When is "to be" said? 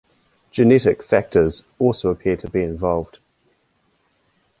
2.35-2.63